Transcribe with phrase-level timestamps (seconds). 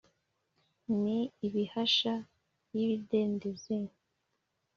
[1.01, 1.17] ni
[1.47, 2.15] ibahasha
[2.75, 3.77] y'ibidendezi.